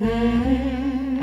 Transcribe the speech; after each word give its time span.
Mm-hmm. 0.00 1.20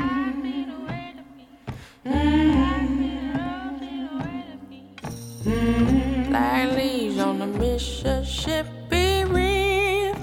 Like 6.32 6.76
leaves 6.76 7.18
on 7.18 7.40
the 7.40 7.46
Mississippi 7.46 9.24
River. 9.24 10.22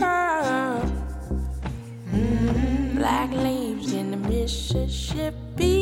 Mm-hmm. 2.13 2.97
Black 2.97 3.31
leaves 3.31 3.91
in 3.91 4.11
the 4.11 4.17
Mississippi 4.17 5.74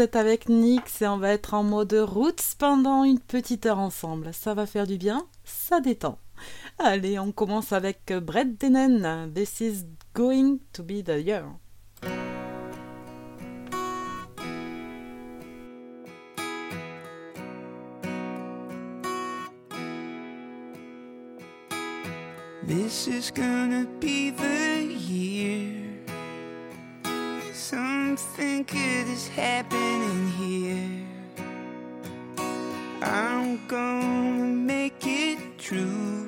avec 0.00 0.48
Nix 0.48 1.02
et 1.02 1.08
on 1.08 1.18
va 1.18 1.30
être 1.30 1.54
en 1.54 1.64
mode 1.64 1.92
roots 1.92 2.54
pendant 2.58 3.04
une 3.04 3.18
petite 3.18 3.66
heure 3.66 3.78
ensemble. 3.78 4.32
Ça 4.32 4.54
va 4.54 4.66
faire 4.66 4.86
du 4.86 4.96
bien, 4.96 5.26
ça 5.44 5.80
détend. 5.80 6.18
Allez, 6.78 7.18
on 7.18 7.32
commence 7.32 7.72
avec 7.72 8.12
Brett 8.22 8.60
Denen. 8.60 9.32
This 9.34 9.60
is 9.60 9.84
going 10.14 10.58
to 10.72 10.82
be 10.82 11.02
the 11.02 11.20
year. 11.20 11.44
This 22.64 23.08
is 23.08 23.30
gonna 23.30 23.86
be 23.98 24.30
the 24.30 24.84
year. 24.86 25.77
Something 28.18 28.64
good 28.64 29.06
is 29.06 29.28
happening 29.28 30.28
here. 30.32 31.06
I'm 33.00 33.64
gonna 33.68 34.44
make 34.44 35.06
it 35.06 35.38
true. 35.56 36.26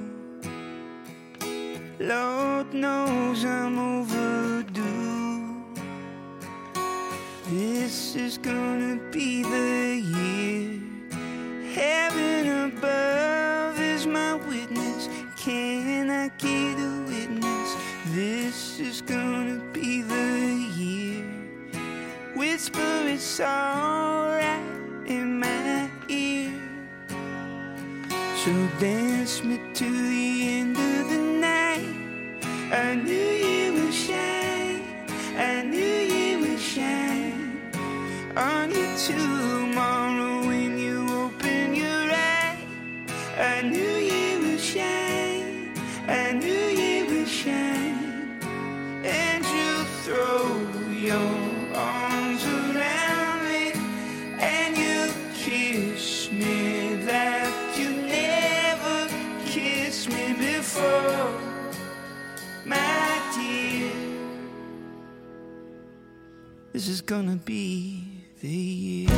Lord 1.98 2.72
knows 2.72 3.44
I'm 3.44 3.76
overdue. 3.76 5.64
This 7.48 8.14
is 8.14 8.38
gonna 8.38 9.00
be 9.10 9.42
the 9.42 10.00
year. 10.16 10.80
Heaven 11.74 12.70
above 12.70 13.80
is 13.80 14.06
my 14.06 14.34
witness. 14.34 15.08
Can 15.36 16.08
I 16.08 16.28
get 16.38 16.78
a 16.78 17.04
witness? 17.10 17.76
This 18.14 18.78
is 18.78 19.02
gonna 19.02 19.49
so 23.30 23.44
right 23.44 24.60
in 25.06 25.38
my 25.38 25.88
ear. 26.08 26.50
So 28.42 28.50
dance 28.80 29.44
me 29.44 29.60
to 29.74 30.09
is 66.90 67.00
gonna 67.02 67.36
be 67.36 68.02
the 68.40 68.48
year. 68.48 69.08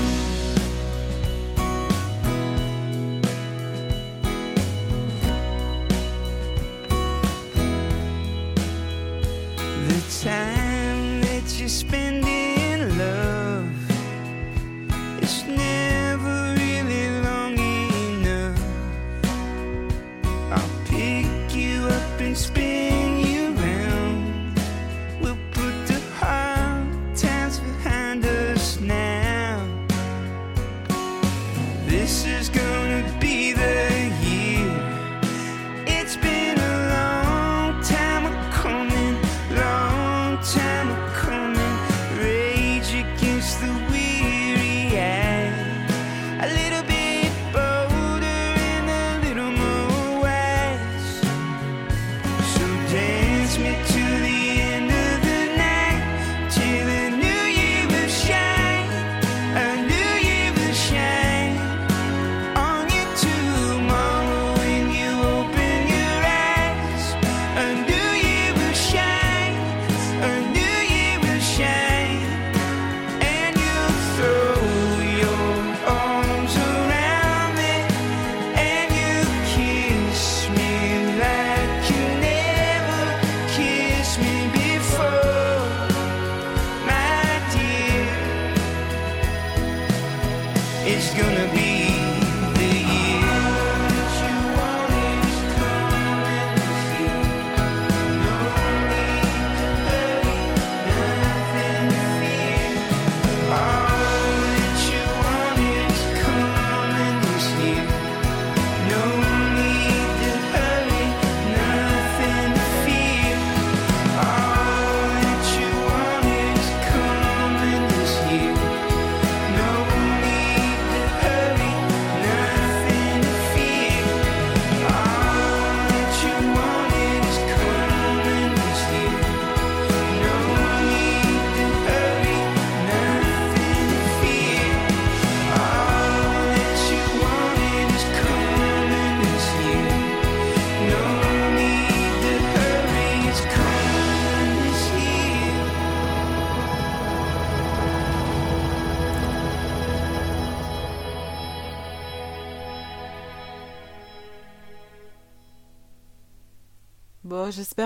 The 9.89 10.21
time. 10.23 10.62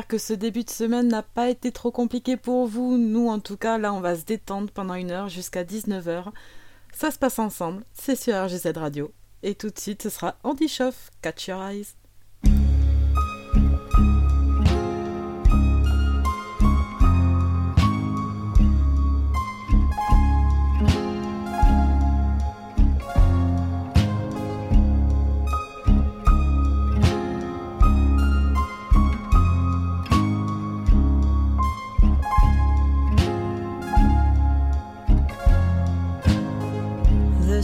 Que 0.03 0.19
ce 0.19 0.33
début 0.35 0.65
de 0.65 0.71
semaine 0.71 1.09
n'a 1.09 1.23
pas 1.23 1.49
été 1.49 1.73
trop 1.73 1.91
compliqué 1.91 2.37
pour 2.37 2.67
vous. 2.67 2.99
Nous, 2.99 3.29
en 3.29 3.41
tout 3.41 3.57
cas, 3.57 3.79
là, 3.79 3.93
on 3.95 4.01
va 4.01 4.17
se 4.17 4.25
détendre 4.25 4.71
pendant 4.71 4.95
une 4.95 5.11
heure 5.11 5.29
jusqu'à 5.29 5.65
19h. 5.65 6.27
Ça 6.93 7.11
se 7.11 7.19
passe 7.19 7.39
ensemble, 7.39 7.85
c'est 7.93 8.17
sur 8.17 8.35
RGZ 8.35 8.73
Radio. 8.77 9.13
Et 9.43 9.55
tout 9.55 9.71
de 9.71 9.79
suite, 9.79 10.03
ce 10.03 10.11
sera 10.11 10.37
Andy 10.43 10.69
Schoff, 10.69 11.11
Catch 11.23 11.49
Your 11.49 11.63
Eyes. 11.63 11.87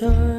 guitar 0.00 0.29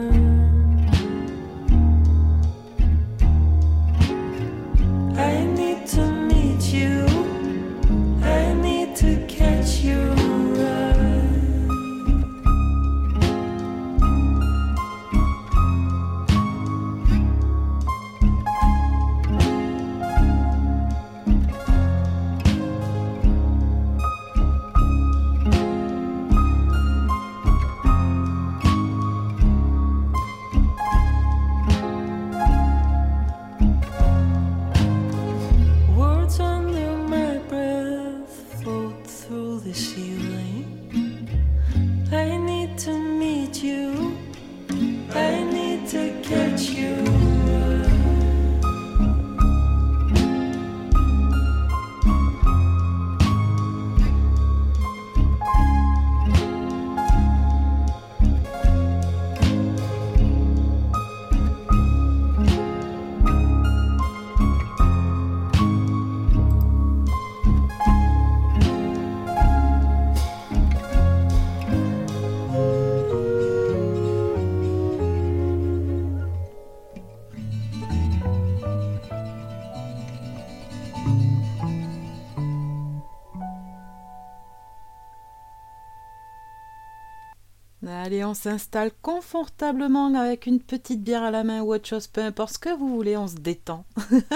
Allez, 88.04 88.26
on 88.26 88.34
s'installe 88.34 88.90
confortablement 89.04 90.12
avec 90.16 90.48
une 90.48 90.60
petite 90.60 91.04
bière 91.04 91.22
à 91.22 91.30
la 91.30 91.44
main 91.44 91.62
ou 91.62 91.72
autre 91.72 91.88
chose, 91.88 92.08
peu 92.08 92.22
importe 92.22 92.54
ce 92.54 92.58
que 92.58 92.76
vous 92.76 92.96
voulez, 92.96 93.16
on 93.16 93.28
se 93.28 93.36
détend. 93.36 93.86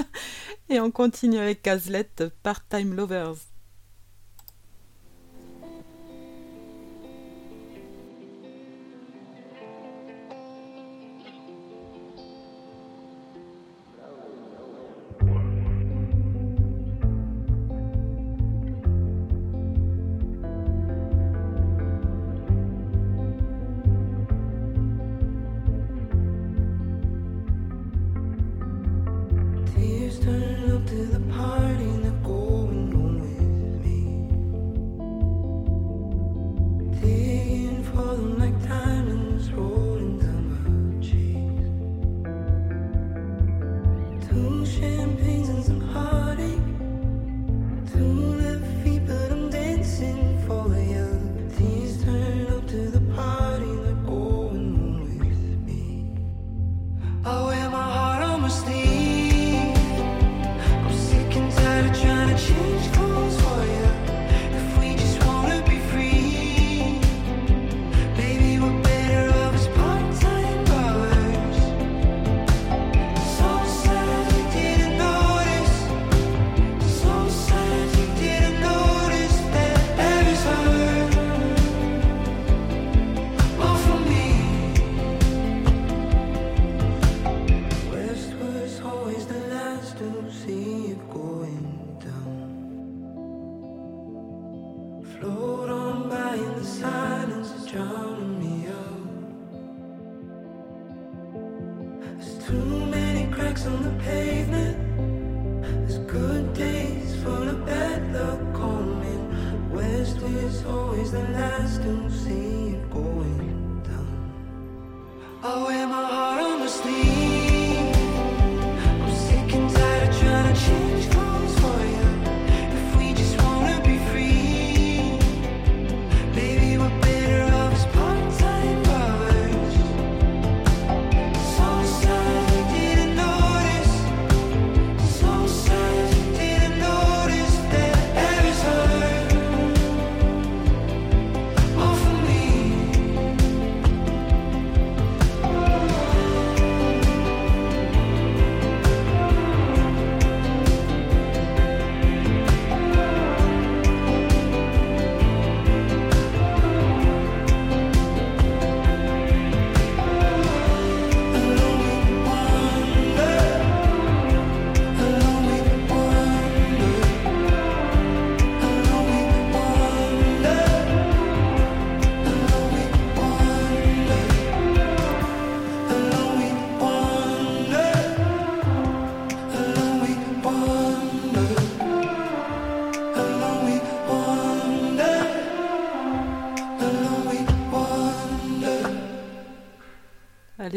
Et 0.69 0.79
on 0.79 0.91
continue 0.91 1.39
avec 1.39 1.63
Cazelette, 1.63 2.25
Part-Time 2.43 2.93
Lovers. 2.93 3.54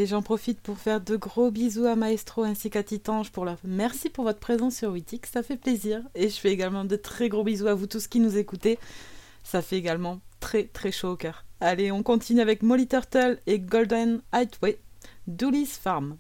J'en 0.09 0.23
profite 0.23 0.63
pour 0.63 0.79
faire 0.79 1.03
de 1.03 1.17
gros 1.17 1.51
bisous 1.51 1.85
à 1.85 1.95
Maestro 1.95 2.43
ainsi 2.43 2.71
qu'à 2.71 2.83
Titange 2.83 3.31
pour 3.31 3.45
leur 3.45 3.59
merci 3.63 4.09
pour 4.09 4.25
votre 4.25 4.39
présence 4.39 4.77
sur 4.77 4.89
Witix, 4.89 5.31
ça 5.31 5.43
fait 5.43 5.59
plaisir. 5.59 6.01
Et 6.15 6.31
je 6.31 6.41
fais 6.41 6.51
également 6.51 6.87
de 6.87 6.97
très 6.97 7.29
gros 7.29 7.45
bisous 7.45 7.67
à 7.67 7.75
vous 7.75 7.87
tous 7.87 8.07
qui 8.07 8.19
nous 8.19 8.39
écoutez. 8.39 8.79
Ça 9.45 9.61
fait 9.61 9.77
également 9.77 10.21
très 10.41 10.65
très 10.65 10.93
chaud 10.93 11.11
au 11.11 11.17
cœur. 11.17 11.45
Allez, 11.61 11.93
on 11.93 12.03
continue 12.03 12.41
avec 12.41 12.63
Molly 12.63 12.89
Turtle 12.89 13.39
et 13.47 13.59
Golden 13.59 14.23
Highway, 14.33 14.79
Dooley's 15.27 15.77
Farm. 15.77 16.17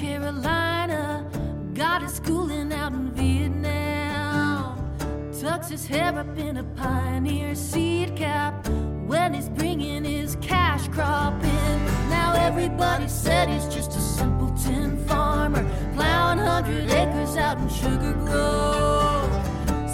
Carolina, 0.00 1.30
got 1.74 2.00
his 2.00 2.14
schooling 2.14 2.72
out 2.72 2.94
in 2.94 3.10
Vietnam. 3.10 4.96
Tucks 5.38 5.68
his 5.68 5.86
hair 5.86 6.18
up 6.18 6.38
in 6.38 6.56
a 6.56 6.64
pioneer 6.64 7.54
seed 7.54 8.16
cap 8.16 8.66
when 9.06 9.34
he's 9.34 9.50
bringing 9.50 10.02
his 10.04 10.36
cash 10.36 10.88
crop 10.88 11.34
in. 11.44 11.84
Now 12.08 12.32
everybody 12.34 13.08
said 13.08 13.50
he's 13.50 13.66
just 13.66 13.90
a 13.90 14.00
simpleton 14.00 14.96
farmer, 15.06 15.68
plowing 15.94 16.38
hundred 16.38 16.90
acres 16.90 17.36
out 17.36 17.58
in 17.58 17.68
Sugar 17.68 18.14
Grove, 18.24 19.30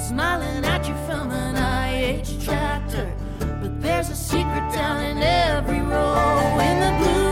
smiling 0.07 0.65
at 0.65 0.87
you 0.87 0.95
from 1.09 1.33
an 1.33 1.57
IH 1.57 2.45
tractor. 2.45 3.13
But 3.41 3.83
there's 3.83 4.09
a 4.11 4.15
secret 4.15 4.73
down 4.73 5.03
in 5.03 5.19
every 5.19 5.81
row 5.81 6.61
in 6.61 6.79
the 6.79 7.05
Blue 7.05 7.26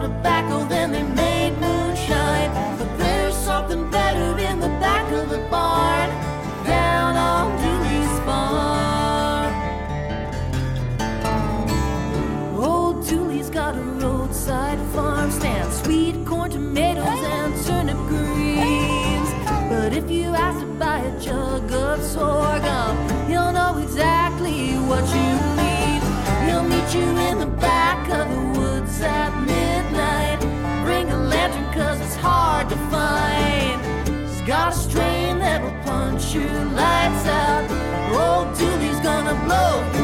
tobacco, 0.00 0.64
then 0.64 0.92
they 0.92 1.02
made 1.02 1.58
moonshine. 1.58 2.50
But 2.78 2.98
there's 2.98 3.34
something 3.34 3.90
better 3.90 4.38
in 4.38 4.60
the 4.60 4.68
back 4.80 5.10
of 5.12 5.28
the 5.28 5.38
barn, 5.50 6.10
down 6.64 7.16
on 7.16 7.56
Dooley's 7.62 8.20
farm. 8.26 9.54
Old 12.58 13.06
Dooley's 13.06 13.50
got 13.50 13.76
a 13.76 13.82
roadside 13.82 14.78
farm 14.94 15.30
stand, 15.30 15.72
sweet 15.72 16.24
corn, 16.26 16.50
tomatoes, 16.50 17.06
and 17.06 17.54
turnip 17.66 17.98
greens. 18.08 19.30
But 19.68 19.92
if 19.92 20.10
you 20.10 20.34
ask 20.34 20.58
to 20.60 20.66
buy 20.66 20.98
a 20.98 21.20
jug 21.20 21.70
of 21.72 22.02
sorghum, 22.02 22.96
he'll 23.28 23.52
know 23.52 23.78
exactly 23.78 24.74
what 24.90 25.04
you 25.14 25.30
need. 25.60 26.02
He'll 26.46 26.64
meet 26.64 26.94
you 26.94 27.06
in 27.28 27.38
the 27.38 27.46
back 27.46 28.08
of 28.10 28.28
the 28.28 28.39
punch 36.32 36.72
lights 36.72 37.26
out. 37.26 37.70
Old 38.12 38.56
Dooley's 38.56 39.00
gonna 39.00 39.34
blow 39.44 39.99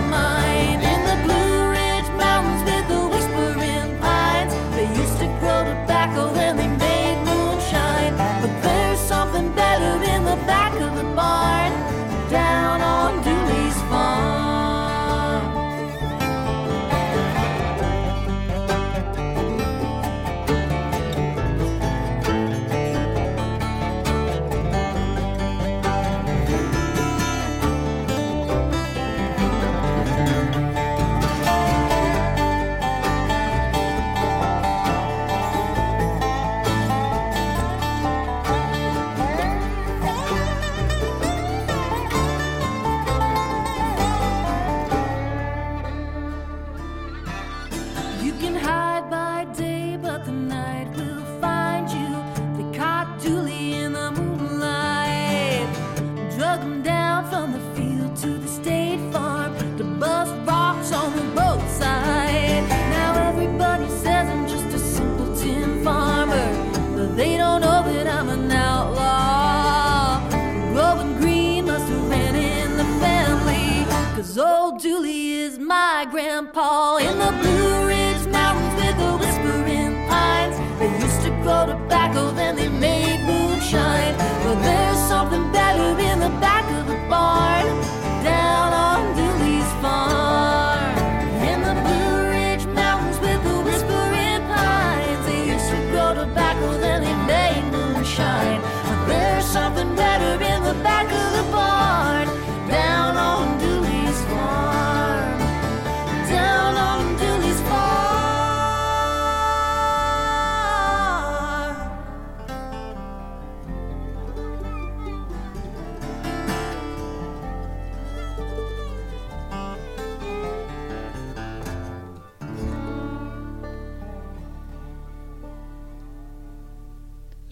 cause 74.27 74.39
old 74.39 74.81
Dooley 74.81 75.35
is 75.35 75.59
my 75.59 76.07
grandpa 76.11 76.97
in 76.97 77.19
the 77.19 77.33
Blue 77.43 77.87
Ridge 77.87 78.27
Mountains 78.29 78.75
with 78.75 78.97
the 78.99 79.17
whispering 79.19 80.09
pines. 80.09 80.57
They 80.79 80.91
used 81.05 81.23
to 81.23 81.31
grow 81.43 81.67
tobacco, 81.67 82.33
then 82.33 82.57
they 82.57 82.69
made 82.69 83.21
moonshine. 83.25 84.17
But 84.17 84.63
there's 84.63 84.86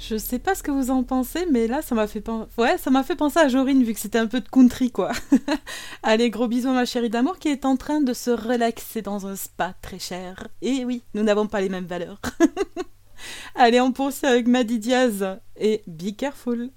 Je 0.06 0.18
sais 0.18 0.38
pas 0.38 0.54
ce 0.54 0.62
que 0.62 0.70
vous 0.70 0.90
en 0.90 1.02
pensez, 1.02 1.46
mais 1.50 1.66
là, 1.66 1.80
ça 1.80 1.94
m'a 1.94 2.06
fait, 2.06 2.22
ouais, 2.58 2.76
fait 2.78 3.16
penser 3.16 3.38
à 3.38 3.48
Jorine, 3.48 3.82
vu 3.82 3.94
que 3.94 4.00
c'était 4.00 4.18
un 4.18 4.26
peu 4.26 4.40
de 4.40 4.48
country, 4.48 4.90
quoi. 4.90 5.12
Allez, 6.02 6.28
gros 6.28 6.46
bisous 6.46 6.72
ma 6.72 6.84
chérie 6.84 7.08
d'amour 7.08 7.38
qui 7.38 7.48
est 7.48 7.64
en 7.64 7.76
train 7.76 8.02
de 8.02 8.12
se 8.12 8.30
relaxer 8.30 9.00
dans 9.00 9.26
un 9.26 9.34
spa 9.34 9.74
très 9.80 9.98
cher. 9.98 10.48
Et 10.60 10.84
oui, 10.84 11.02
nous 11.14 11.22
n'avons 11.22 11.46
pas 11.46 11.62
les 11.62 11.70
mêmes 11.70 11.86
valeurs. 11.86 12.20
Allez, 13.54 13.80
on 13.80 13.92
poursuit 13.92 14.26
avec 14.26 14.46
Maddy 14.46 14.78
Diaz 14.78 15.38
et 15.56 15.82
Be 15.86 16.14
Careful. 16.14 16.70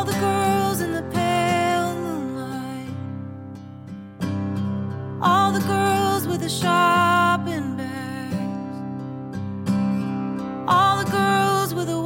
all 0.00 0.06
the 0.06 0.18
girls 0.18 0.80
in 0.80 0.92
the 0.92 1.02
pale 1.12 1.94
moonlight. 1.94 2.88
All 5.20 5.52
the 5.52 5.60
girls 5.60 6.26
with 6.26 6.40
the 6.40 6.48
shopping 6.48 7.76
bags. 7.76 8.34
All 10.66 11.04
the 11.04 11.10
girls 11.10 11.74
with 11.74 11.88
the 11.88 12.00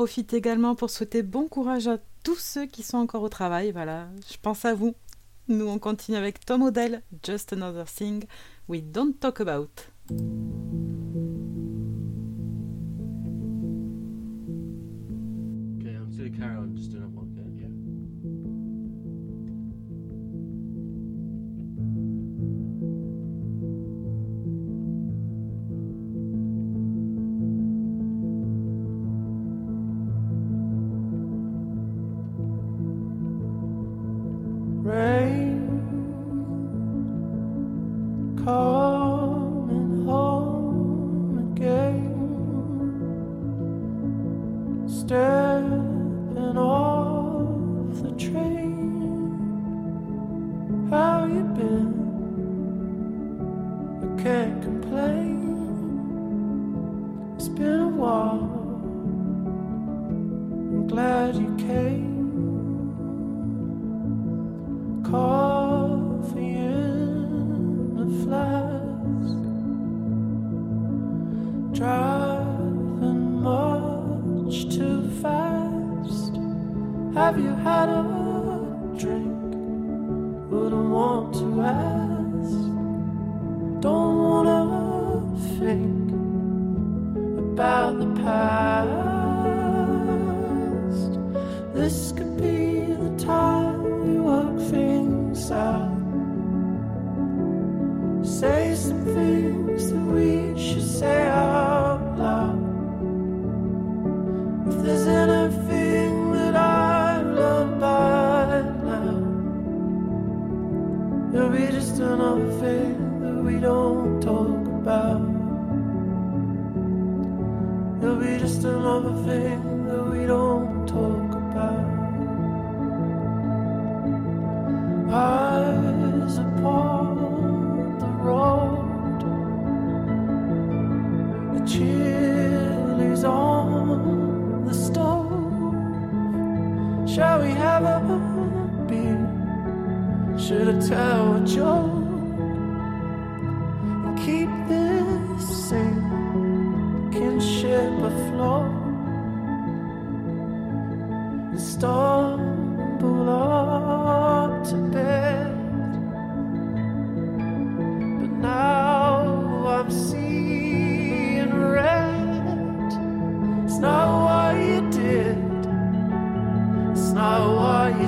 profite 0.00 0.32
également 0.32 0.74
pour 0.74 0.88
souhaiter 0.88 1.22
bon 1.22 1.46
courage 1.46 1.86
à 1.86 1.98
tous 2.24 2.38
ceux 2.38 2.64
qui 2.64 2.82
sont 2.82 2.96
encore 2.96 3.22
au 3.22 3.28
travail. 3.28 3.70
Voilà, 3.70 4.08
je 4.32 4.38
pense 4.40 4.64
à 4.64 4.72
vous. 4.72 4.94
Nous, 5.48 5.66
on 5.66 5.78
continue 5.78 6.16
avec 6.16 6.42
Tom 6.42 6.62
Odell, 6.62 7.02
Just 7.22 7.52
Another 7.52 7.84
Thing 7.84 8.24
We 8.66 8.82
Don't 8.82 9.12
Talk 9.20 9.42
About. 9.42 9.68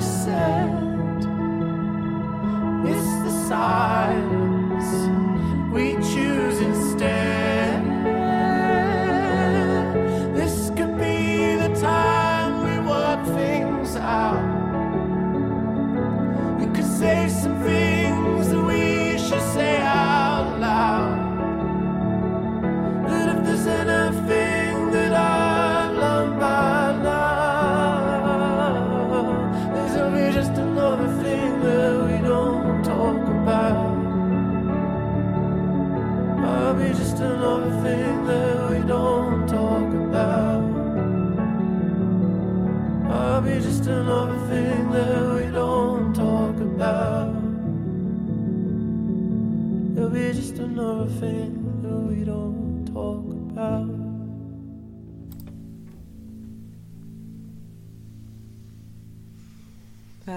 Said. 0.03 0.62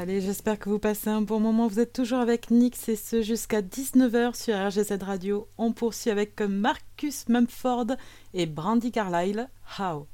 Allez, 0.09 0.21
j'espère 0.21 0.61
que 0.61 0.69
vous 0.69 0.79
passez 0.79 1.11
un 1.11 1.21
bon 1.21 1.41
moment. 1.41 1.67
Vous 1.67 1.81
êtes 1.81 1.93
toujours 1.93 2.21
avec 2.21 2.53
Nix 2.53 2.89
et 2.89 2.95
ce 2.95 3.23
jusqu'à 3.23 3.61
19h 3.61 4.37
sur 4.41 4.55
RGZ 4.55 5.03
Radio. 5.03 5.49
On 5.59 5.73
poursuit 5.73 6.13
avec 6.13 6.41
Marcus 6.41 7.29
Mumford 7.29 7.87
et 8.33 8.47
Brandy 8.47 8.93
Carlyle. 8.93 9.49
How? 9.81 10.07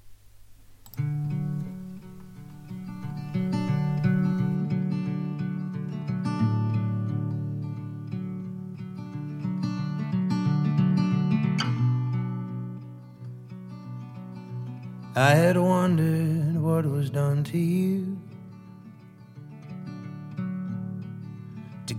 I 15.15 15.35
had 15.35 15.59
wondered 15.59 16.57
what 16.63 16.87
was 16.87 17.11
done 17.11 17.45
to 17.45 17.59
you 17.59 18.22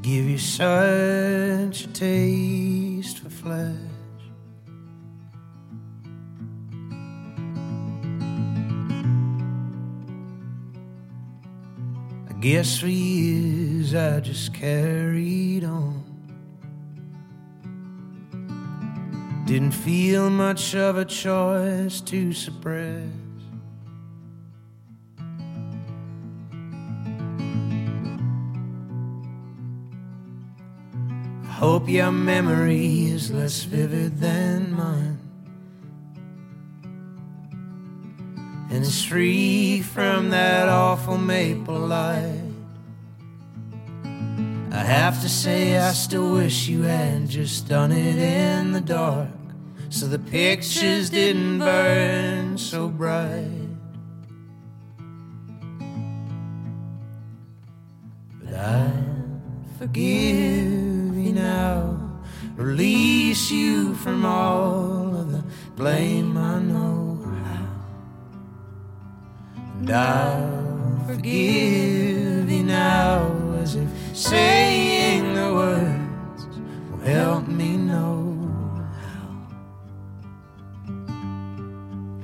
give 0.04 0.30
you 0.30 0.38
such 0.38 1.86
a 1.86 1.88
taste 1.94 3.20
for 3.20 3.30
flesh. 3.30 3.74
I 12.30 12.34
guess 12.42 12.80
for 12.80 12.88
years 12.88 13.96
I 13.96 14.20
just 14.20 14.54
carried 14.54 15.63
on. 15.63 16.04
Didn't 19.46 19.72
feel 19.72 20.30
much 20.30 20.76
of 20.76 20.98
a 20.98 21.06
choice 21.06 22.02
to 22.02 22.34
suppress. 22.34 23.23
Hope 31.63 31.88
your 31.88 32.12
memory 32.12 33.06
is 33.06 33.32
less 33.32 33.63
vivid 33.63 34.19
than 34.19 34.76
mine. 34.76 35.17
And 38.69 38.84
it's 38.84 39.06
free 39.06 39.82
from 39.82 40.32
that 40.32 40.67
awful 40.67 41.17
maple 41.17 41.80
light. 41.80 42.52
I 44.73 44.84
have 44.84 45.21
to 45.21 45.30
say, 45.30 45.78
I 45.78 45.93
still 45.93 46.34
wish 46.34 46.67
you 46.67 46.82
had 46.82 47.30
just 47.30 47.69
done 47.69 47.93
it 47.93 48.17
in 48.17 48.73
the 48.73 48.82
dark. 48.82 49.30
So 49.89 50.08
the 50.08 50.19
pictures 50.19 51.10
didn't 51.10 51.60
burn 51.60 52.58
so 52.58 52.89
bright. 52.89 53.69
But 58.41 58.54
I 58.54 58.91
forgive 59.80 60.83
now, 61.34 62.00
release 62.56 63.50
you 63.52 63.96
from 63.96 64.26
all 64.26 65.15
of 65.15 65.32
the 65.32 65.43
blame 65.76 66.38
I 66.38 66.60
know 66.60 67.19
how. 67.46 67.67
And 69.80 69.89
I'll 69.91 71.06
forgive 71.08 72.50
you 72.50 72.63
now 72.63 73.32
as 73.62 73.76
if 73.76 73.89
saying 74.15 75.34
the 75.34 75.54
words 75.54 76.48
will 76.91 77.00
help 77.00 77.48
me 77.48 77.78
know. 77.78 78.19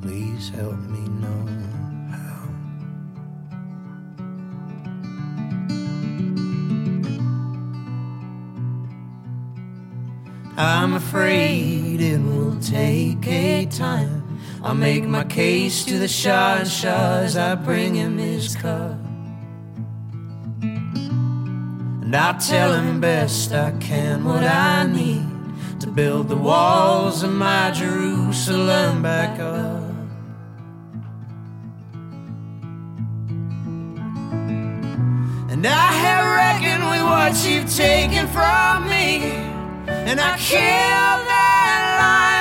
Please 0.02 0.50
help 0.50 0.80
me 0.80 1.08
know 1.19 1.59
I'm 10.60 10.93
afraid 10.93 12.02
it 12.02 12.19
will 12.19 12.60
take 12.60 13.26
a 13.26 13.65
time. 13.65 14.41
I'll 14.62 14.76
make 14.76 15.06
my 15.06 15.24
case 15.24 15.86
to 15.86 15.98
the 15.98 16.10
Shah 16.10 16.58
and 16.60 16.67
Shah 16.67 17.19
as 17.19 17.38
I 17.38 17.56
bring 17.56 17.95
him 17.95 18.17
his 18.17 18.58
cup. 18.58 19.00
And 20.62 22.13
I 22.13 22.38
tell 22.39 22.74
him 22.74 23.00
best 23.00 23.54
I 23.54 23.72
can 23.80 24.26
what 24.26 24.43
I 24.43 24.86
need 24.86 25.26
to 25.80 25.88
build 25.88 26.28
the 26.28 26.36
walls 26.36 27.24
of 27.24 27.32
my 27.32 27.72
Jerusalem 27.72 29.02
back 29.02 29.39
up. 29.39 29.82
And 35.50 35.65
I 35.65 35.91
have 36.04 36.26
reckoned 36.36 36.84
with 36.84 37.04
what 37.04 37.45
you've 37.48 37.74
taken 37.74 38.28
from 38.28 38.89
me 38.89 39.59
and 40.10 40.19
I 40.19 40.38
killed 40.38 41.28
that 41.28 41.97
lion. 41.99 42.38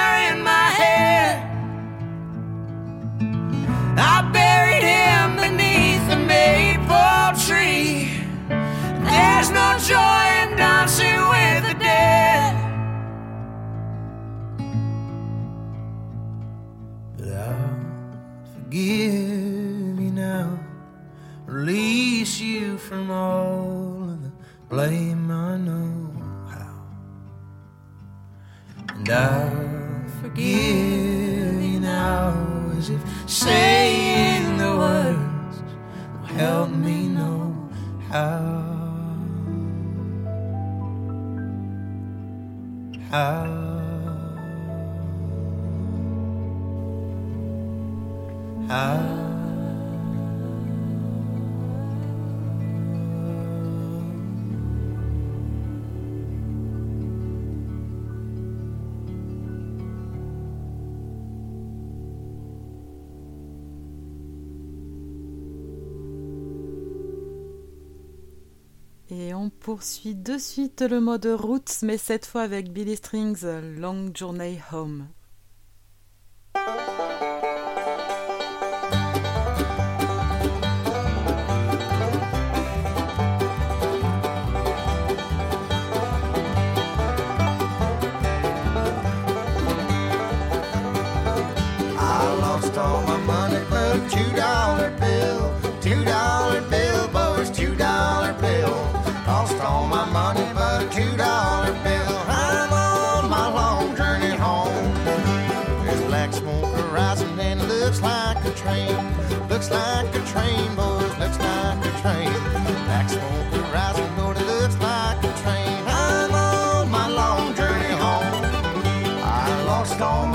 poursuit 69.78 70.16
de 70.16 70.38
suite 70.38 70.82
le 70.82 70.98
mode 70.98 71.26
Roots, 71.26 71.82
mais 71.82 71.98
cette 71.98 72.26
fois 72.26 72.42
avec 72.42 72.72
Billy 72.72 72.96
Strings, 72.96 73.44
Long 73.78 74.10
Journey 74.12 74.58
Home. 74.72 75.06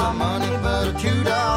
my 0.03 0.11
money, 0.11 0.57
but 0.61 0.87
a 0.89 0.99
two 0.99 1.23
dollar. 1.23 1.52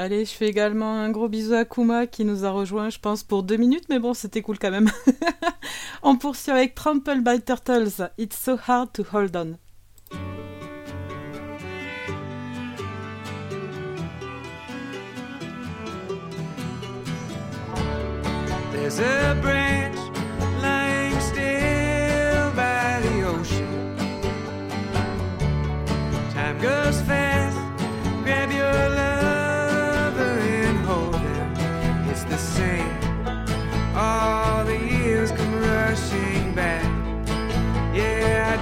Allez, 0.00 0.24
je 0.24 0.30
fais 0.30 0.48
également 0.48 0.94
un 0.96 1.10
gros 1.10 1.28
bisou 1.28 1.52
à 1.52 1.66
Kuma 1.66 2.06
qui 2.06 2.24
nous 2.24 2.46
a 2.46 2.50
rejoint, 2.50 2.88
je 2.88 2.98
pense, 2.98 3.22
pour 3.22 3.42
deux 3.42 3.58
minutes, 3.58 3.84
mais 3.90 3.98
bon, 3.98 4.14
c'était 4.14 4.40
cool 4.40 4.58
quand 4.58 4.70
même. 4.70 4.90
On 6.02 6.16
poursuit 6.16 6.52
avec 6.52 6.74
Trample 6.74 7.20
by 7.20 7.42
Turtles. 7.42 8.08
It's 8.16 8.34
so 8.34 8.56
hard 8.66 8.94
to 8.94 9.02
hold 9.12 9.36
on. 9.36 9.58
There's 18.72 19.00
a 19.00 19.36
branch 19.42 19.98
lying 20.62 21.20
still 21.20 22.50
by 22.56 23.02
the 23.02 23.26
ocean. 23.28 23.96
Time 26.32 26.58
goes 26.58 27.02
fast. 27.02 27.19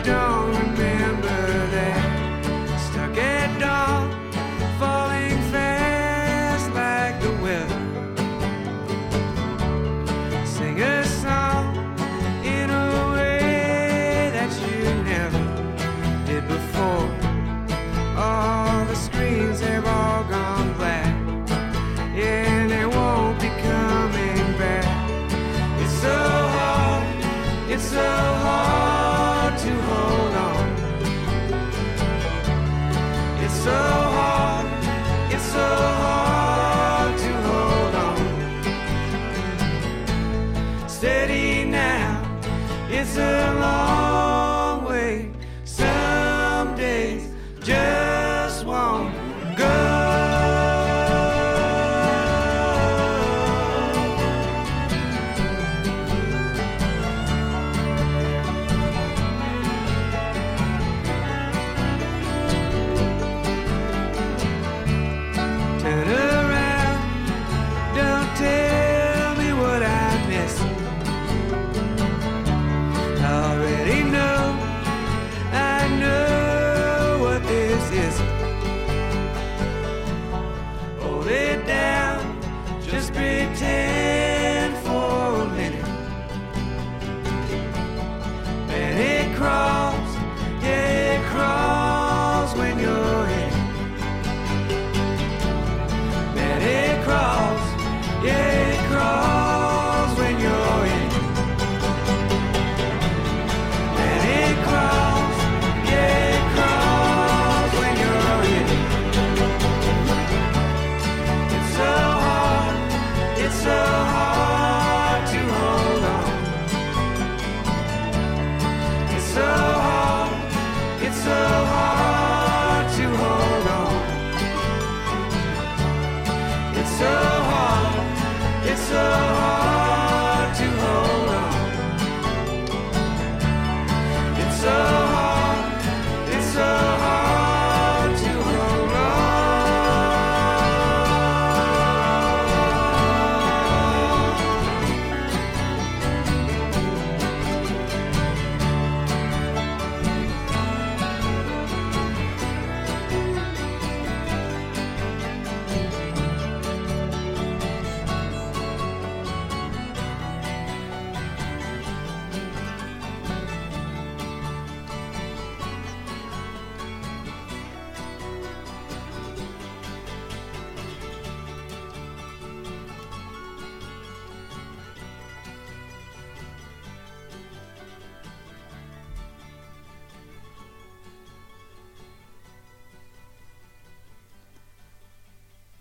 Yeah, 0.08 0.37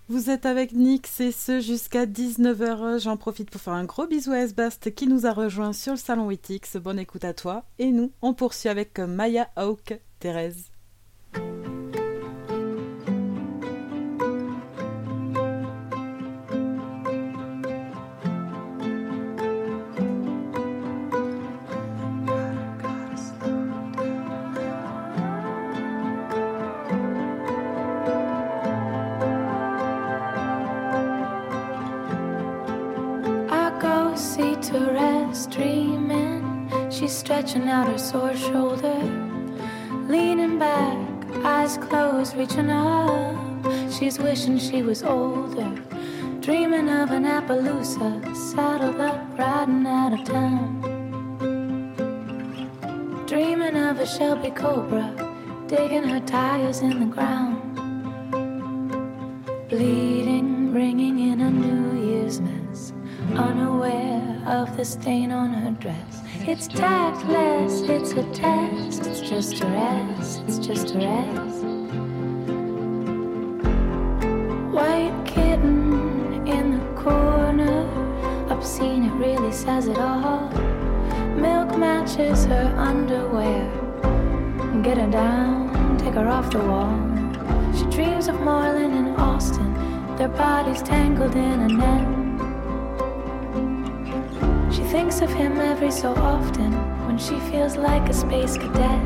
Vous 0.10 0.30
êtes 0.30 0.46
avec 0.46 0.72
Nix 0.72 1.20
et 1.20 1.34
ce 1.34 1.60
jusqu'à 1.60 2.06
19h. 2.06 3.02
J'en 3.04 3.18
profite 3.18 3.50
pour 3.50 3.60
faire 3.60 3.74
un 3.74 3.84
gros 3.84 4.08
bisou 4.08 4.32
à 4.32 4.48
Sbast 4.48 4.96
qui 4.96 5.06
nous 5.06 5.26
a 5.26 5.34
rejoint 5.34 5.74
sur 5.74 5.94
le 5.94 6.00
salon 6.00 6.28
Witix. 6.28 6.78
Bonne 6.78 6.98
écoute 6.98 7.26
à 7.26 7.34
toi. 7.34 7.66
Et 7.78 7.92
nous, 7.92 8.14
on 8.22 8.34
poursuit 8.34 8.70
avec 8.70 9.00
Maya 9.00 9.50
Hawk, 9.58 10.00
Thérèse. 10.20 10.72
Out 37.58 37.88
her 37.88 37.98
sore 37.98 38.36
shoulder, 38.36 38.98
leaning 40.08 40.58
back, 40.58 40.96
eyes 41.44 41.78
closed, 41.78 42.38
reaching 42.38 42.70
up. 42.70 43.36
She's 43.92 44.20
wishing 44.20 44.58
she 44.58 44.84
was 44.84 45.04
older, 45.04 45.70
dreaming 46.40 46.88
of 46.88 47.12
an 47.12 47.26
Appaloosa, 47.26 48.36
saddled 48.36 49.02
up, 49.02 49.38
riding 49.38 49.86
out 49.86 50.14
of 50.14 50.24
town. 50.24 50.82
Dreaming 53.28 53.76
of 53.76 54.00
a 54.00 54.06
Shelby 54.06 54.52
Cobra, 54.52 55.12
digging 55.68 56.04
her 56.04 56.22
tires 56.22 56.80
in 56.80 57.00
the 57.00 57.06
ground. 57.08 57.60
Bleeding, 59.68 60.72
bringing 60.72 61.20
in 61.20 61.42
a 61.42 61.50
New 61.50 62.08
Year's 62.08 62.40
mess, 62.40 62.94
unaware 63.36 64.42
of 64.46 64.78
the 64.78 64.86
stain 64.86 65.32
on 65.32 65.54
her 65.54 65.72
dress. 65.72 66.17
It's 66.50 66.70
tactless, 66.70 67.82
it's 67.90 68.14
a 68.14 68.24
test, 68.32 69.06
it's 69.06 69.20
just 69.20 69.60
a 69.60 69.66
rest, 69.66 70.44
it's 70.48 70.58
just 70.58 70.96
a 70.96 70.98
rest. 70.98 71.64
White 74.72 75.26
kitten 75.26 76.48
in 76.48 76.80
the 76.80 77.02
corner, 77.02 77.84
obscene, 78.50 79.04
it 79.04 79.14
really 79.16 79.52
says 79.52 79.88
it 79.88 79.98
all. 79.98 80.48
Milk 81.36 81.78
matches 81.78 82.46
her 82.46 82.74
underwear. 82.78 83.70
Get 84.84 84.98
her 85.00 85.12
down, 85.12 85.98
take 85.98 86.14
her 86.14 86.30
off 86.30 86.50
the 86.50 86.60
wall. 86.60 86.98
She 87.76 87.84
dreams 87.94 88.30
of 88.30 88.40
Marlin 88.40 88.94
and 88.94 89.18
Austin, 89.18 89.74
their 90.16 90.30
bodies 90.30 90.82
tangled 90.82 91.36
in 91.36 91.60
a 91.60 91.68
net. 91.68 92.17
Thinks 95.18 95.32
of 95.32 95.38
him 95.38 95.60
every 95.60 95.90
so 95.90 96.14
often 96.16 96.72
when 97.08 97.18
she 97.18 97.40
feels 97.50 97.76
like 97.76 98.08
a 98.08 98.14
space 98.14 98.56
cadet. 98.56 99.02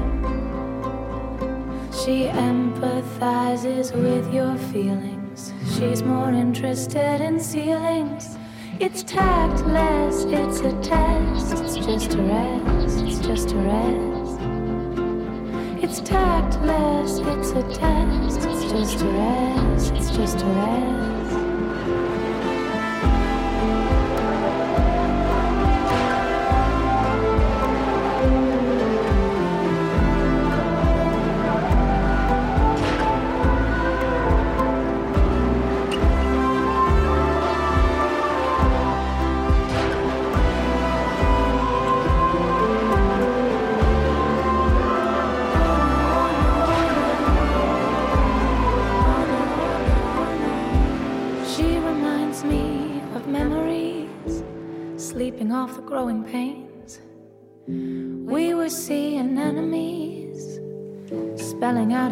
She 1.93 2.25
empathizes 2.27 3.93
with 3.95 4.33
your 4.33 4.57
feelings. 4.73 5.53
She's 5.73 6.03
more 6.03 6.31
interested 6.31 7.21
in 7.21 7.39
ceilings. 7.39 8.37
It's 8.79 9.03
tactless, 9.03 10.25
it's 10.25 10.59
a 10.59 10.73
test. 10.81 11.53
It's 11.53 11.85
just 11.85 12.13
a 12.15 12.21
rest, 12.21 12.97
it's 13.05 13.19
just 13.19 13.51
a 13.53 13.57
rest. 13.57 14.39
It's 15.83 16.01
tactless, 16.01 17.19
it's 17.19 17.51
a 17.51 17.63
test. 17.73 18.39
It's 18.49 18.71
just 18.71 19.01
a 19.01 19.07
rest, 19.07 19.93
it's 19.93 20.11
just 20.11 20.41
a 20.41 20.45
rest. 20.45 21.20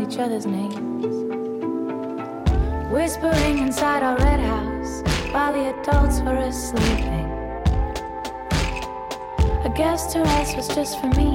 Each 0.10 0.18
other's 0.18 0.48
names. 0.48 1.06
Whispering 2.92 3.60
inside 3.60 4.02
our 4.02 4.18
red 4.18 4.40
house 4.40 5.04
while 5.32 5.54
the 5.54 5.70
adults 5.70 6.20
were 6.22 6.38
asleep. 6.38 7.06
A 9.64 9.72
guest 9.76 10.12
to 10.14 10.22
us 10.22 10.56
was 10.56 10.68
just 10.70 11.00
for 11.00 11.10
me, 11.10 11.30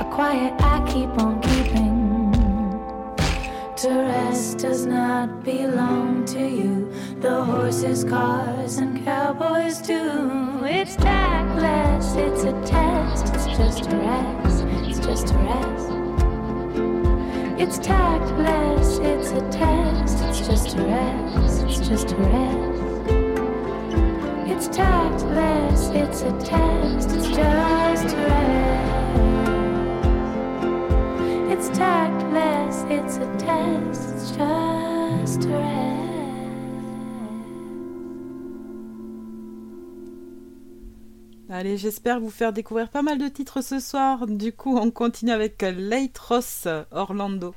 a 0.00 0.08
quiet 0.10 0.54
I 0.60 0.82
keep 0.90 1.10
on 1.22 1.42
keeping. 1.42 2.32
To 3.76 3.90
rest 3.90 4.58
does 4.58 4.86
not 4.86 5.44
belong 5.44 6.24
to 6.26 6.40
you. 6.40 6.90
The 7.20 7.44
horses, 7.44 8.02
cars, 8.02 8.78
and 8.78 9.04
cowboys 9.04 9.82
do. 9.82 10.64
It's 10.64 10.96
tactless, 10.96 12.14
it's 12.16 12.44
a 12.44 12.52
test. 12.64 13.34
It's 13.34 13.58
just 13.58 13.92
a 13.92 13.96
rest, 13.96 14.64
it's 14.88 15.00
just 15.00 15.34
a 15.34 15.36
rest. 15.36 15.93
It's 17.66 17.78
tactless, 17.78 18.98
it's 18.98 19.30
a 19.30 19.40
test. 19.50 20.22
It's 20.22 20.46
just 20.46 20.76
a 20.76 20.82
rest, 20.82 21.62
it's 21.62 21.88
just 21.88 22.12
a 22.12 22.16
rest. 22.16 23.08
It's 24.46 24.68
tactless, 24.68 25.88
it's 25.94 26.20
a 26.20 26.32
test. 26.44 27.10
It's 27.12 27.28
just 27.28 28.14
a 28.14 28.18
rest. 28.28 28.84
It's 31.52 31.68
tactless, 31.70 32.84
it's 32.90 33.16
a 33.16 33.26
test, 33.38 34.10
it's 34.12 34.30
just 34.32 35.44
a 35.46 35.48
rest. 35.48 35.83
Allez, 41.56 41.76
j'espère 41.76 42.18
vous 42.18 42.30
faire 42.30 42.52
découvrir 42.52 42.88
pas 42.88 43.02
mal 43.02 43.16
de 43.16 43.28
titres 43.28 43.62
ce 43.62 43.78
soir. 43.78 44.26
Du 44.26 44.52
coup, 44.52 44.76
on 44.76 44.90
continue 44.90 45.30
avec 45.30 45.62
Late 45.62 46.18
Ross 46.18 46.66
Orlando. 46.90 47.54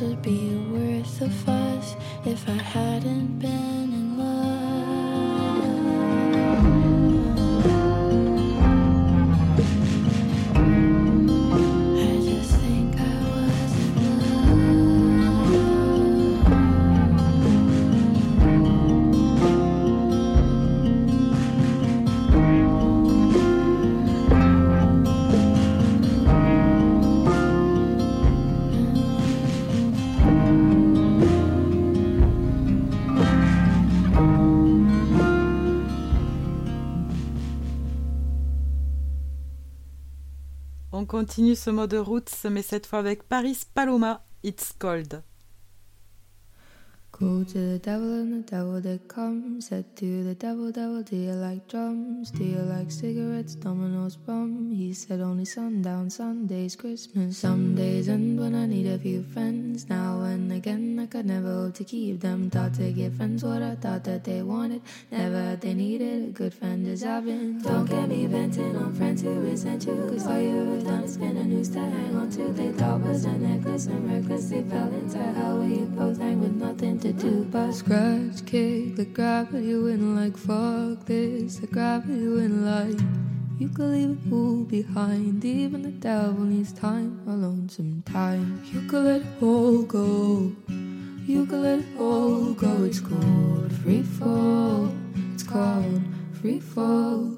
Would 0.00 0.22
be 0.22 0.54
worth 0.70 1.22
a 1.22 1.28
fuss 1.28 1.96
if 2.24 2.48
I 2.48 2.52
hadn't 2.52 3.40
been 3.40 3.97
continue 41.28 41.56
ce 41.56 41.68
mode 41.68 41.92
roots, 41.92 42.46
mais 42.50 42.62
cette 42.62 42.86
fois 42.86 43.00
avec 43.00 43.22
Paris 43.22 43.60
Paloma, 43.74 44.24
It's 44.42 44.72
Cold. 44.78 45.22
Go 47.20 47.42
to 47.42 47.58
the 47.72 47.78
devil 47.80 48.12
and 48.12 48.44
the 48.44 48.48
devil 48.48 48.80
did 48.80 49.08
come. 49.08 49.60
Said 49.60 49.84
to 49.96 50.22
the 50.22 50.36
devil, 50.36 50.70
devil, 50.70 51.02
do 51.02 51.16
you 51.16 51.32
like 51.32 51.66
drums? 51.66 52.30
Do 52.30 52.44
you 52.44 52.58
like 52.58 52.92
cigarettes, 52.92 53.56
dominoes, 53.56 54.16
rum? 54.24 54.70
He 54.70 54.92
said 54.94 55.20
only 55.20 55.44
sundown, 55.44 56.10
Sundays, 56.10 56.76
Christmas. 56.76 57.36
Some 57.36 57.74
days 57.74 58.08
end 58.08 58.38
when 58.38 58.54
I 58.54 58.66
need 58.66 58.86
a 58.86 59.00
few 59.00 59.24
friends. 59.24 59.88
Now 59.88 60.20
and 60.20 60.52
again, 60.52 61.00
I 61.02 61.06
could 61.06 61.26
never 61.26 61.52
hope 61.52 61.74
to 61.74 61.84
keep 61.84 62.20
them. 62.20 62.50
Thought 62.50 62.74
to 62.74 62.92
give 62.92 63.14
friends 63.14 63.42
what 63.42 63.62
I 63.62 63.74
thought 63.74 64.04
that 64.04 64.22
they 64.22 64.42
wanted. 64.42 64.82
Never 65.10 65.56
they 65.56 65.74
needed 65.74 66.28
a 66.28 66.30
good 66.30 66.54
friend 66.54 66.86
as 66.86 67.02
I've 67.02 67.24
been. 67.24 67.60
Don't 67.62 67.86
get 67.86 68.08
me 68.08 68.26
venting 68.26 68.76
on 68.76 68.94
friends 68.94 69.22
who 69.22 69.40
resent 69.40 69.86
you. 69.86 70.06
Cause 70.08 70.24
all 70.28 70.40
you've 70.40 70.84
done 70.84 71.02
is 71.02 71.16
been 71.16 71.36
a 71.36 71.42
noose 71.42 71.70
to 71.70 71.80
hang 71.80 72.14
on 72.14 72.30
to. 72.30 72.44
They 72.52 72.70
thought 72.70 73.00
was 73.00 73.24
a 73.24 73.32
necklace 73.32 73.86
and 73.86 74.08
recklessly 74.08 74.62
fell 74.62 74.92
into 74.94 75.18
hell 75.18 75.58
you 75.64 75.86
both 75.86 76.18
hang 76.18 76.40
with 76.40 76.54
nothing 76.54 76.98
to 77.00 77.07
do 77.12 77.44
but 77.44 77.72
scratch, 77.72 78.44
kick, 78.46 78.96
the 78.96 79.04
gravity 79.04 79.74
win 79.74 80.16
like 80.16 80.36
fuck 80.36 81.06
this, 81.06 81.56
the 81.56 81.66
gravity 81.66 82.28
win 82.28 82.64
like 82.64 82.98
you 83.58 83.68
could 83.68 83.90
leave 83.90 84.10
it 84.10 84.32
all 84.32 84.64
behind. 84.64 85.44
Even 85.44 85.82
the 85.82 85.90
devil 85.90 86.44
needs 86.44 86.72
time 86.72 87.20
alone 87.26 87.68
sometimes. 87.68 88.72
You 88.72 88.82
could 88.82 89.04
let 89.04 89.20
it 89.22 89.42
all 89.42 89.82
go. 89.82 90.52
You 91.26 91.44
could 91.46 91.60
let 91.60 91.78
it 91.80 91.86
all 91.98 92.52
go. 92.54 92.84
It's 92.84 93.00
called 93.00 93.72
free 93.82 94.02
fall. 94.02 94.92
It's 95.34 95.42
called 95.42 96.02
free 96.40 96.60
fall. 96.60 97.36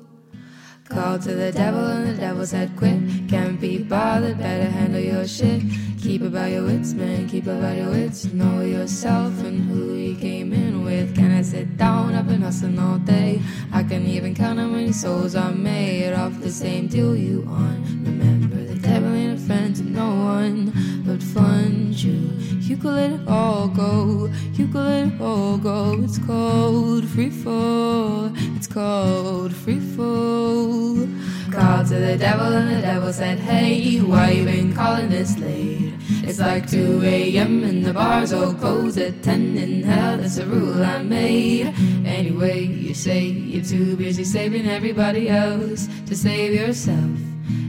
Called 0.89 1.23
to 1.23 1.35
the 1.35 1.53
devil 1.53 1.87
and 1.87 2.09
the 2.11 2.21
devil 2.21 2.45
said 2.45 2.77
quit. 2.77 3.01
Can't 3.29 3.61
be 3.61 3.79
bothered, 3.79 4.39
better 4.39 4.69
handle 4.69 5.01
your 5.01 5.27
shit. 5.27 5.63
Keep 6.03 6.23
about 6.23 6.51
your 6.51 6.65
wits, 6.65 6.95
man. 6.95 7.29
Keep 7.29 7.47
about 7.47 7.77
your 7.77 7.91
wits. 7.91 8.25
Know 8.33 8.63
yourself 8.63 9.39
and 9.45 9.61
who 9.69 9.95
you 9.95 10.17
came 10.17 10.53
in 10.55 10.83
with. 10.83 11.15
Can 11.15 11.31
I 11.31 11.43
sit 11.43 11.77
down? 11.77 12.15
I've 12.15 12.27
been 12.27 12.41
hustling 12.41 12.79
all 12.79 12.97
day. 12.99 13.43
I 13.71 13.83
can 13.83 14.07
even 14.07 14.35
count 14.35 14.59
how 14.59 14.67
many 14.67 14.93
souls 14.93 15.35
I 15.35 15.51
made 15.51 16.15
off 16.15 16.41
the 16.41 16.51
same 16.51 16.87
deal 16.87 17.15
you 17.15 17.45
on. 17.47 17.85
Remember, 18.03 18.57
the 18.57 18.77
devil 18.77 19.13
ain't 19.13 19.39
a 19.39 19.43
friend 19.47 19.77
to 19.77 19.83
no 19.83 20.09
one 20.09 20.73
but 21.05 21.23
fun 21.23 21.93
you. 21.93 22.31
You 22.61 22.79
could 22.79 22.95
let 22.95 23.11
it 23.11 23.29
all 23.29 23.69
go. 23.69 24.31
You 24.55 24.69
could 24.69 24.87
let 24.87 25.07
it 25.09 25.21
all 25.21 25.59
go. 25.59 26.01
It's 26.03 26.19
called 26.19 27.05
free 27.09 27.31
fall. 27.31 28.33
It's 28.57 28.67
called 28.67 29.55
free 29.55 29.81
fall. 29.81 31.07
Called 31.53 31.87
to 31.89 31.95
the 31.99 32.17
devil 32.17 32.47
and 32.47 32.75
the 32.75 32.81
devil 32.81 33.13
said, 33.13 33.39
Hey, 33.39 33.99
why 33.99 34.31
you 34.31 34.45
been 34.45 34.73
calling 34.73 35.11
this 35.11 35.37
late? 35.39 35.90
It's 36.23 36.39
like 36.39 36.71
2 36.71 37.03
a.m. 37.03 37.65
and 37.65 37.85
the 37.85 37.93
bars 37.93 38.33
all 38.33 38.55
close 38.55 38.97
at 38.99 39.23
10 39.23 39.57
in 39.57 39.83
hell. 39.83 40.19
That's 40.19 40.39
a 40.39 40.47
rule 40.47 40.83
I 40.83 41.03
made. 41.03 41.75
Anyway, 42.07 42.65
you 42.65 42.95
say 42.95 43.25
you're 43.25 43.65
too 43.65 43.97
busy 43.97 44.25
saving 44.25 44.69
everybody 44.69 45.29
else 45.29 45.89
to 46.07 46.15
save 46.17 46.55
yourself. 46.55 46.99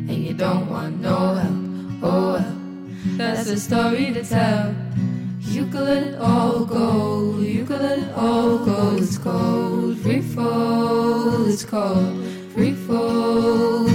And 0.10 0.18
you 0.26 0.34
don't 0.34 0.70
want 0.70 1.02
no 1.02 1.36
help. 1.36 2.04
Oh 2.04 2.34
well, 2.34 2.58
that's 3.18 3.48
a 3.48 3.60
story 3.60 4.14
to 4.14 4.24
tell. 4.24 4.76
You 5.42 5.66
could 5.68 5.82
let 5.82 6.04
it 6.04 6.20
all 6.20 6.66
go. 6.66 7.38
You 7.40 7.66
could 7.66 7.82
let 7.82 8.00
it 8.00 8.14
all 8.16 8.58
go. 8.60 8.96
It's 8.98 9.18
called 9.18 9.98
free 10.00 10.22
fall. 10.22 11.48
It's 11.48 11.64
called 11.64 12.26
free 12.54 12.74
fall. 12.74 13.91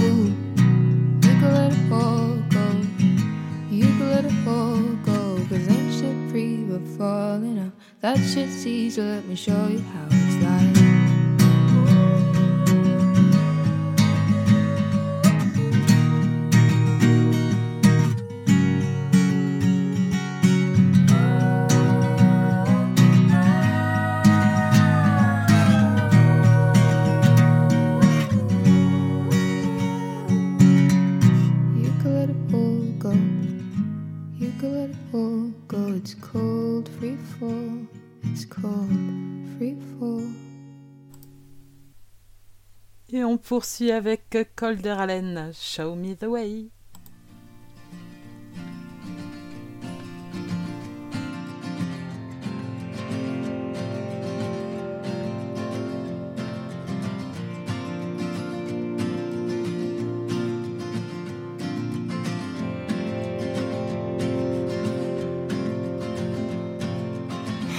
Falling 6.97 7.59
out. 7.59 7.71
That 8.01 8.17
shit's 8.17 8.65
easy. 8.65 9.01
Let 9.01 9.25
me 9.25 9.35
show 9.35 9.67
you 9.67 9.79
how 9.79 10.07
it's 10.09 10.77
like. 10.77 10.86
Poursuit 43.47 43.93
avec 43.93 44.37
Colder 44.57 44.89
Allen, 44.89 45.51
Show 45.53 45.95
Me 45.95 46.15
the 46.15 46.25
Way. 46.25 46.65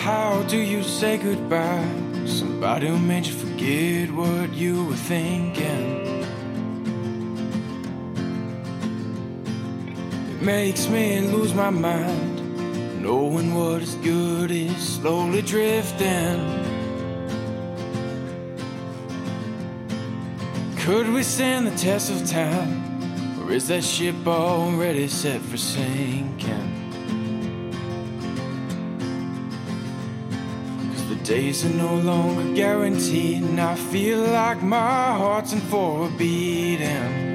How 0.03 0.43
do 0.49 0.57
you 0.57 0.83
say 0.83 1.19
goodbye? 1.19 2.09
Somebody 2.61 2.89
who 2.89 2.99
made 2.99 3.25
you 3.25 3.35
forget 3.35 4.11
what 4.11 4.53
you 4.53 4.87
were 4.87 4.97
thinking. 4.97 6.25
It 10.29 10.43
makes 10.43 10.89
me 10.89 11.21
lose 11.21 11.55
my 11.55 11.71
mind. 11.71 13.01
Knowing 13.01 13.55
what 13.55 13.83
is 13.83 13.95
good 14.03 14.51
is 14.51 14.77
slowly 14.77 15.41
drifting. 15.41 16.41
Could 20.79 21.09
we 21.11 21.23
stand 21.23 21.69
the 21.69 21.77
test 21.77 22.11
of 22.11 22.29
time? 22.29 23.41
Or 23.41 23.53
is 23.53 23.69
that 23.69 23.85
ship 23.85 24.27
already 24.27 25.07
set 25.07 25.41
for 25.43 25.59
sinking? 25.59 26.78
Days 31.29 31.63
are 31.63 31.69
no 31.69 31.95
longer 31.97 32.55
guaranteed, 32.55 33.43
and 33.43 33.61
I 33.61 33.75
feel 33.75 34.19
like 34.19 34.63
my 34.63 35.15
heart's 35.19 35.53
in 35.53 35.61
for 35.61 36.07
a 36.07 36.11
beating. 36.13 37.27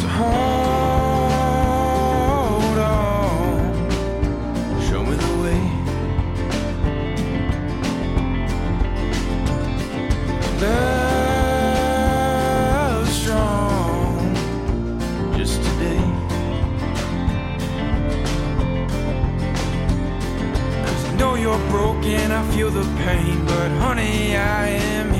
So 0.00 0.65
broken, 22.06 22.30
I 22.30 22.42
feel 22.52 22.70
the 22.70 22.84
pain. 23.02 23.44
But 23.46 23.70
honey, 23.72 24.36
I 24.36 24.68
am 24.68 25.15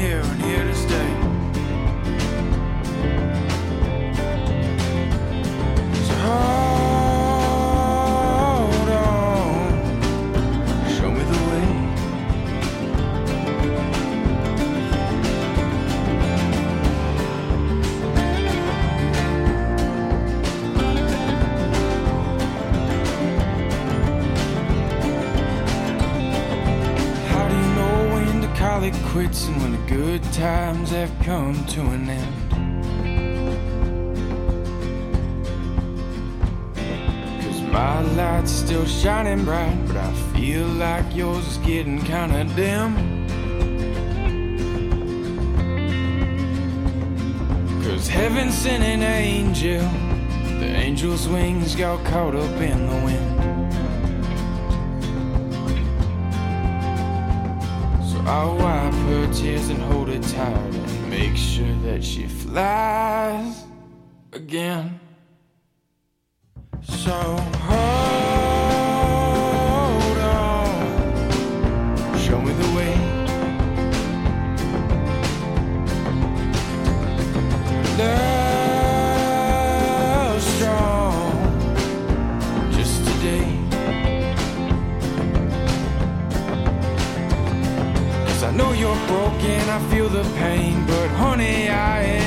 times 30.36 30.90
have 30.90 31.10
come 31.22 31.64
to 31.64 31.80
an 31.80 32.10
end? 32.10 32.50
Cause 37.42 37.62
my 37.62 38.00
light's 38.02 38.50
still 38.50 38.84
shining 38.84 39.46
bright, 39.46 39.78
but 39.86 39.96
I 39.96 40.12
feel 40.34 40.66
like 40.66 41.16
yours 41.16 41.46
is 41.46 41.56
getting 41.58 42.02
kinda 42.02 42.44
dim. 42.54 42.94
Cause 47.82 48.06
heaven 48.06 48.52
sent 48.52 48.84
an 48.84 49.02
angel, 49.02 49.80
the 50.60 50.66
angel's 50.66 51.26
wings 51.26 51.74
got 51.74 52.04
caught 52.04 52.34
up 52.34 52.60
in 52.60 52.86
the 52.86 53.04
wind. 53.06 53.35
I'll 58.28 58.56
wipe 58.56 58.92
her 58.92 59.32
tears 59.32 59.68
and 59.68 59.80
hold 59.82 60.08
her 60.08 60.18
tight 60.18 60.74
and 60.74 61.10
make 61.10 61.36
sure 61.36 61.76
that 61.84 62.02
she 62.02 62.26
flies 62.26 63.64
again. 64.32 64.98
So 66.82 67.12
broken, 89.06 89.60
I 89.68 89.78
feel 89.90 90.08
the 90.08 90.24
pain, 90.36 90.84
but 90.86 91.08
honey, 91.10 91.68
I 91.68 92.02
am 92.02 92.25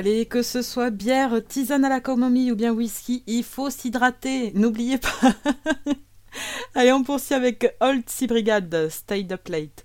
Allez, 0.00 0.24
que 0.24 0.40
ce 0.40 0.62
soit 0.62 0.88
bière, 0.88 1.42
tisane 1.46 1.84
à 1.84 1.90
la 1.90 2.00
camomille 2.00 2.52
ou 2.52 2.56
bien 2.56 2.72
whisky, 2.72 3.22
il 3.26 3.44
faut 3.44 3.68
s'hydrater, 3.68 4.50
n'oubliez 4.54 4.96
pas. 4.96 5.34
Allez, 6.74 6.90
on 6.90 7.02
poursuit 7.02 7.34
avec 7.34 7.76
Old 7.80 8.08
Sea 8.08 8.26
Brigade, 8.26 8.88
Stay 8.88 9.26
Up 9.30 9.46
Late. 9.48 9.84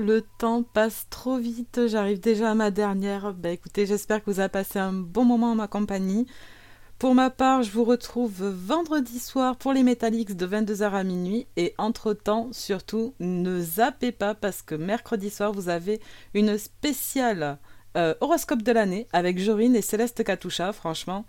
Le 0.00 0.22
temps 0.22 0.62
passe 0.62 1.08
trop 1.10 1.36
vite, 1.36 1.86
j'arrive 1.86 2.20
déjà 2.20 2.50
à 2.50 2.54
ma 2.54 2.70
dernière. 2.70 3.34
Bah 3.34 3.50
écoutez, 3.50 3.84
j'espère 3.84 4.24
que 4.24 4.30
vous 4.30 4.40
avez 4.40 4.48
passé 4.48 4.78
un 4.78 4.94
bon 4.94 5.26
moment 5.26 5.52
en 5.52 5.54
ma 5.54 5.68
compagnie. 5.68 6.26
Pour 6.98 7.14
ma 7.14 7.28
part, 7.28 7.62
je 7.62 7.70
vous 7.70 7.84
retrouve 7.84 8.48
vendredi 8.48 9.18
soir 9.18 9.56
pour 9.56 9.74
les 9.74 9.82
Metallics 9.82 10.34
de 10.34 10.46
22h 10.46 10.92
à 10.92 11.04
minuit. 11.04 11.48
Et 11.58 11.74
entre-temps, 11.76 12.48
surtout, 12.50 13.14
ne 13.20 13.60
zappez 13.60 14.10
pas 14.10 14.34
parce 14.34 14.62
que 14.62 14.74
mercredi 14.74 15.28
soir, 15.28 15.52
vous 15.52 15.68
avez 15.68 16.00
une 16.32 16.56
spéciale 16.56 17.58
euh, 17.98 18.14
horoscope 18.22 18.62
de 18.62 18.72
l'année 18.72 19.06
avec 19.12 19.38
Jorine 19.38 19.76
et 19.76 19.82
Céleste 19.82 20.24
Katoucha. 20.24 20.72
Franchement, 20.72 21.26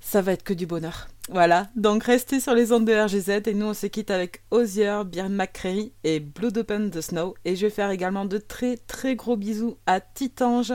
ça 0.00 0.22
va 0.22 0.32
être 0.32 0.44
que 0.44 0.54
du 0.54 0.66
bonheur. 0.66 1.08
Voilà, 1.30 1.68
donc 1.76 2.04
restez 2.04 2.40
sur 2.40 2.54
les 2.54 2.72
ondes 2.72 2.86
de 2.86 2.92
RGZ 2.94 3.48
et 3.48 3.54
nous 3.54 3.66
on 3.66 3.74
se 3.74 3.86
quitte 3.86 4.10
avec 4.10 4.42
Osier, 4.50 5.02
Björn 5.04 5.34
McCreary 5.34 5.92
et 6.02 6.20
Blood 6.20 6.56
Open 6.56 6.90
the 6.90 7.02
Snow. 7.02 7.34
Et 7.44 7.54
je 7.54 7.66
vais 7.66 7.70
faire 7.70 7.90
également 7.90 8.24
de 8.24 8.38
très 8.38 8.78
très 8.78 9.14
gros 9.14 9.36
bisous 9.36 9.76
à 9.86 10.00
Titange, 10.00 10.72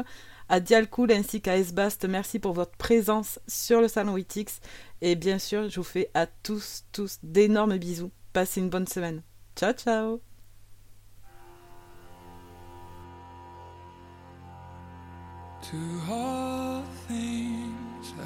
à 0.49 0.59
Dialcool 0.59 1.11
ainsi 1.11 1.41
qu'à 1.41 1.57
Esbast. 1.57 2.05
Merci 2.07 2.37
pour 2.37 2.53
votre 2.53 2.77
présence 2.77 3.39
sur 3.47 3.81
le 3.81 3.87
salon 3.87 4.13
Witix. 4.13 4.59
Et 5.01 5.15
bien 5.15 5.39
sûr, 5.39 5.69
je 5.69 5.77
vous 5.77 5.83
fais 5.83 6.11
à 6.13 6.27
tous, 6.27 6.83
tous 6.91 7.17
d'énormes 7.23 7.77
bisous. 7.77 8.11
Passez 8.31 8.61
une 8.61 8.69
bonne 8.69 8.87
semaine. 8.87 9.23
Ciao, 9.55 9.73
ciao 9.73 10.21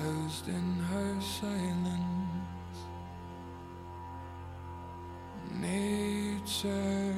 housed 0.03 0.47
in 0.47 0.75
her 0.91 1.21
silence, 1.21 2.77
nature 5.59 7.15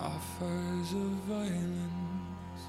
offers 0.00 0.92
a 0.92 1.08
violence. 1.28 2.62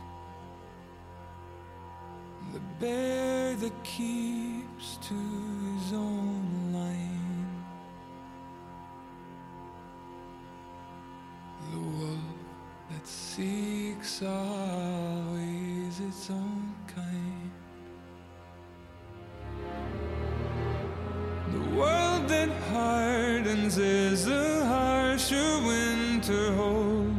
The 2.53 2.59
bear 2.79 3.55
that 3.55 3.83
keeps 3.83 4.97
to 5.07 5.13
his 5.13 5.93
own 5.93 6.73
line, 6.73 7.63
the 11.71 11.79
wolf 11.79 12.19
that 12.91 13.07
seeks 13.07 14.21
always 14.21 15.24
hardens 23.65 23.77
is 23.77 24.27
a 24.27 24.65
harsher 24.65 25.59
winter 25.65 26.53
holds. 26.53 27.11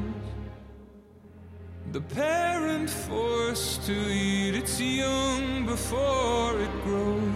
The 1.92 2.00
parent 2.00 2.88
forced 2.88 3.84
to 3.86 3.92
eat 3.92 4.54
its 4.54 4.80
young 4.80 5.66
before 5.66 6.60
it 6.60 6.70
grows. 6.84 7.35